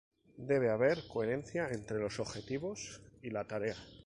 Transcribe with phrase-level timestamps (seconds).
[0.49, 3.75] Debe haber coherencia entre los objetivos y la tarea.